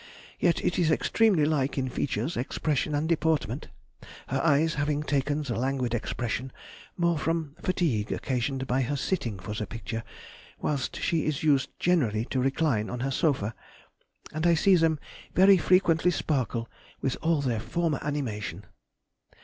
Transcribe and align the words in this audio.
Yet 0.39 0.65
it 0.65 0.79
is 0.79 0.89
extremely 0.89 1.45
like 1.45 1.77
in 1.77 1.87
features, 1.87 2.35
expression, 2.35 2.95
and 2.95 3.07
deportment, 3.07 3.67
her 4.29 4.41
eyes 4.43 4.73
having 4.73 5.03
taken 5.03 5.43
the 5.43 5.55
languid 5.55 5.93
expression 5.93 6.51
more 6.97 7.19
from 7.19 7.55
fatigue 7.61 8.11
occasioned 8.11 8.65
by 8.65 8.81
her 8.81 8.95
sitting 8.95 9.37
for 9.37 9.53
the 9.53 9.67
picture, 9.67 10.01
whilst 10.59 10.95
she 10.99 11.25
is 11.25 11.43
used 11.43 11.69
generally 11.77 12.25
to 12.31 12.39
recline 12.41 12.89
on 12.89 13.01
her 13.01 13.11
sofa, 13.11 13.53
and 14.33 14.47
I 14.47 14.55
see 14.55 14.75
them 14.75 14.97
very 15.35 15.57
frequently 15.57 16.09
sparkle 16.09 16.67
with 17.01 17.15
all 17.21 17.41
their 17.41 17.59
former 17.59 17.99
animation.... 18.01 18.65